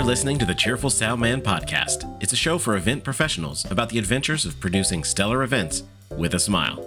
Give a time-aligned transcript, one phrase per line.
[0.00, 2.10] You're listening to the Cheerful Sound Man podcast.
[2.22, 5.82] It's a show for event professionals about the adventures of producing stellar events
[6.16, 6.82] with a smile.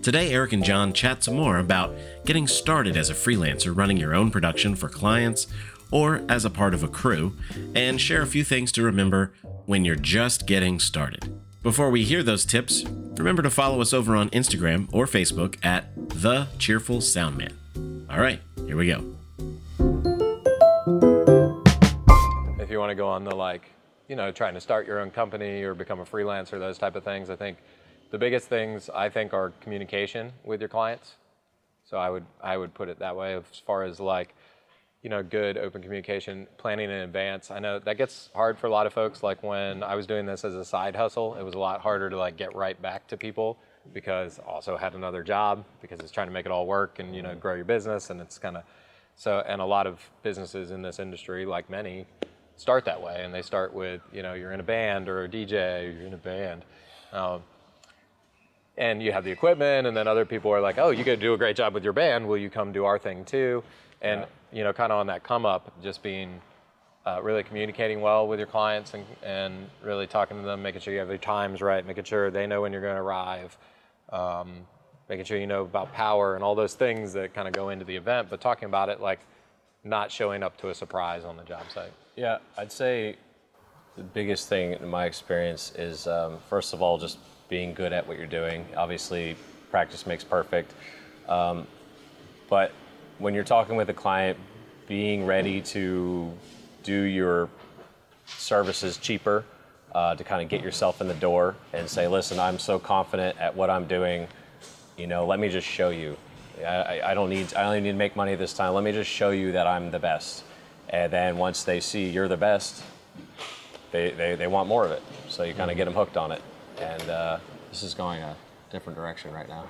[0.00, 1.92] Today, Eric and John chat some more about
[2.24, 5.48] getting started as a freelancer running your own production for clients
[5.90, 7.36] or as a part of a crew,
[7.74, 9.32] and share a few things to remember
[9.64, 11.28] when you're just getting started.
[11.64, 12.84] Before we hear those tips,
[13.16, 17.54] remember to follow us over on Instagram or Facebook at The Cheerful Soundman.
[18.08, 19.15] All right, here we go.
[22.76, 23.70] You want to go on the like,
[24.06, 27.04] you know, trying to start your own company or become a freelancer, those type of
[27.04, 27.56] things, I think
[28.10, 31.14] the biggest things I think are communication with your clients.
[31.86, 34.34] So I would I would put it that way as far as like,
[35.02, 37.50] you know, good open communication, planning in advance.
[37.50, 39.22] I know that gets hard for a lot of folks.
[39.22, 42.10] Like when I was doing this as a side hustle, it was a lot harder
[42.10, 43.56] to like get right back to people
[43.94, 47.22] because also had another job because it's trying to make it all work and you
[47.22, 47.38] know mm-hmm.
[47.38, 48.64] grow your business and it's kind of
[49.16, 52.06] so and a lot of businesses in this industry, like many,
[52.56, 55.28] start that way, and they start with you know you're in a band or a
[55.28, 56.64] DJ, you're in a band,
[57.12, 57.42] um,
[58.76, 61.34] and you have the equipment, and then other people are like, oh, you could do
[61.34, 62.26] a great job with your band.
[62.26, 63.62] Will you come do our thing too?
[64.02, 64.26] And yeah.
[64.58, 66.40] you know, kind of on that come up, just being
[67.06, 70.92] uh, really communicating well with your clients and, and really talking to them, making sure
[70.92, 73.56] you have your times right, making sure they know when you're going to arrive.
[74.10, 74.66] Um,
[75.08, 77.84] making sure you know about power and all those things that kind of go into
[77.84, 79.20] the event, but talking about it like
[79.86, 81.92] not showing up to a surprise on the job site.
[82.16, 83.16] Yeah, I'd say
[83.96, 88.06] the biggest thing in my experience is um, first of all just being good at
[88.06, 88.66] what you're doing.
[88.76, 89.36] Obviously,
[89.70, 90.72] practice makes perfect,
[91.28, 91.66] um,
[92.48, 92.72] but
[93.18, 94.38] when you're talking with a client,
[94.86, 96.32] being ready to
[96.82, 97.48] do your
[98.26, 99.44] services cheaper
[99.94, 103.38] uh, to kind of get yourself in the door and say, listen, I'm so confident
[103.38, 104.28] at what I'm doing.
[104.96, 106.16] You know, let me just show you.
[106.64, 108.74] I, I don't need I only need to make money this time.
[108.74, 110.44] Let me just show you that I'm the best.
[110.88, 112.82] And then once they see you're the best,
[113.90, 115.02] they, they, they want more of it.
[115.28, 116.42] So you kind of get them hooked on it.
[116.78, 117.38] And uh,
[117.70, 118.36] this is going a
[118.70, 119.64] different direction right now.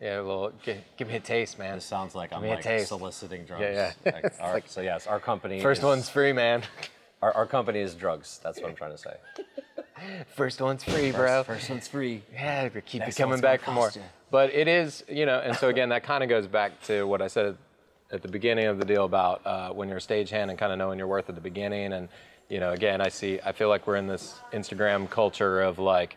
[0.00, 1.76] Yeah, well, give, give me a taste, man.
[1.76, 2.88] This sounds like I'm like taste.
[2.88, 3.62] soliciting drugs.
[3.62, 4.12] Yeah, yeah.
[4.12, 5.60] Like, our, like, so yes, our company.
[5.60, 6.62] First is, one's free, man.
[7.22, 8.38] Our, our company is drugs.
[8.42, 9.14] That's what I'm trying to say.
[10.34, 11.42] First one's free, bro.
[11.42, 12.22] First, first one's free.
[12.32, 13.90] Yeah, keep Next coming back for more.
[13.94, 14.02] You.
[14.30, 17.22] But it is, you know, and so again, that kind of goes back to what
[17.22, 17.56] I said
[18.10, 20.78] at the beginning of the deal about uh, when you're a stagehand and kind of
[20.78, 21.92] knowing your worth at the beginning.
[21.92, 22.08] And,
[22.48, 26.16] you know, again, I see, I feel like we're in this Instagram culture of like,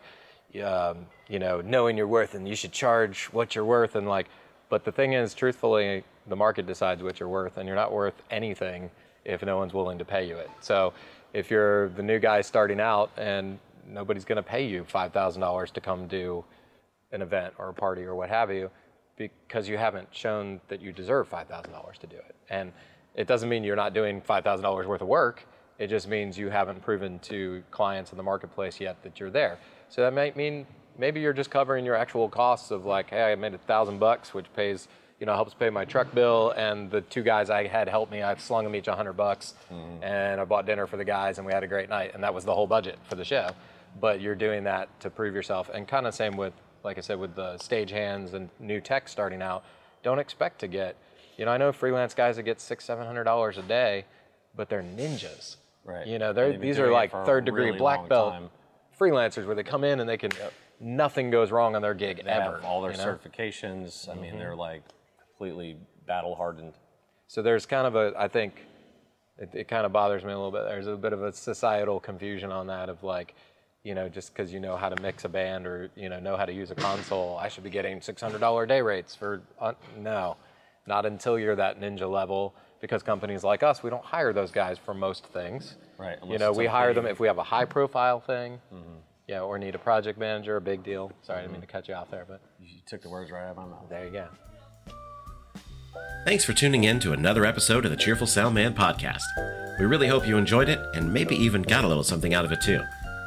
[0.62, 3.96] um, you know, knowing your worth and you should charge what you're worth.
[3.96, 4.28] And like,
[4.68, 8.22] but the thing is, truthfully, the market decides what you're worth and you're not worth
[8.30, 8.90] anything
[9.24, 10.50] if no one's willing to pay you it.
[10.60, 10.92] So
[11.32, 15.80] if you're the new guy starting out and nobody's going to pay you $5,000 to
[15.80, 16.44] come do
[17.12, 18.70] an event or a party or what have you,
[19.16, 22.34] because you haven't shown that you deserve $5,000 to do it.
[22.48, 22.72] And
[23.14, 25.46] it doesn't mean you're not doing $5,000 worth of work.
[25.78, 29.58] It just means you haven't proven to clients in the marketplace yet that you're there.
[29.88, 30.66] So that might mean
[30.98, 34.34] maybe you're just covering your actual costs of like, hey, I made a thousand bucks,
[34.34, 36.52] which pays, you know, helps pay my truck bill.
[36.56, 39.54] And the two guys I had help me, I slung them each a hundred bucks,
[39.72, 40.04] mm-hmm.
[40.04, 42.12] and I bought dinner for the guys, and we had a great night.
[42.14, 43.50] And that was the whole budget for the show.
[43.98, 46.52] But you're doing that to prove yourself, and kind of same with
[46.82, 49.64] like I said, with the stage hands and new tech starting out,
[50.02, 50.96] don't expect to get,
[51.36, 54.04] you know, I know freelance guys that get six, seven hundred dollars a day,
[54.56, 55.56] but they're ninjas.
[55.84, 56.06] Right.
[56.06, 58.50] You know, they're these are like third degree really black belt time.
[58.98, 60.52] freelancers where they come in and they can, yep.
[60.78, 62.60] nothing goes wrong on their gig they ever.
[62.64, 63.04] All their you know?
[63.04, 64.08] certifications.
[64.08, 64.22] I mm-hmm.
[64.22, 64.82] mean, they're like
[65.28, 66.74] completely battle hardened.
[67.28, 68.66] So there's kind of a, I think,
[69.38, 70.64] it, it kind of bothers me a little bit.
[70.64, 73.34] There's a bit of a societal confusion on that of like,
[73.82, 76.36] you know, just because you know how to mix a band or you know know
[76.36, 80.36] how to use a console, I should be getting $600 day rates for uh, no,
[80.86, 82.54] not until you're that ninja level.
[82.80, 85.76] Because companies like us, we don't hire those guys for most things.
[85.98, 86.16] Right.
[86.26, 88.58] You know, we hire them if we have a high profile thing.
[88.72, 88.94] Mm-hmm.
[89.28, 91.12] Yeah, or need a project manager, a big deal.
[91.20, 91.38] Sorry, mm-hmm.
[91.38, 93.50] I didn't mean to cut you off there, but you took the words right out
[93.50, 93.88] of my mouth.
[93.90, 94.28] There you go.
[96.24, 99.22] Thanks for tuning in to another episode of the Cheerful Sound Man podcast.
[99.78, 102.52] We really hope you enjoyed it and maybe even got a little something out of
[102.52, 102.82] it too.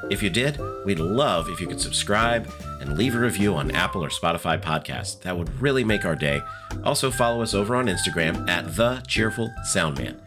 [0.10, 2.52] If you did, we'd love if you could subscribe
[2.82, 5.20] and leave a review on Apple or Spotify podcasts.
[5.22, 6.42] That would really make our day.
[6.84, 10.18] Also, follow us over on Instagram at The Cheerful Soundman.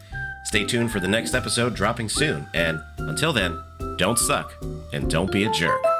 [0.45, 3.61] Stay tuned for the next episode dropping soon, and until then,
[3.97, 4.53] don't suck
[4.93, 5.96] and don't be a jerk.